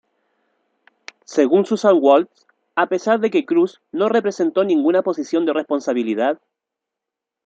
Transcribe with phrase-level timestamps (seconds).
[1.25, 6.41] Según Susan Waltz, a pesar de que Cruz "no representó ninguna posición de responsabilidad...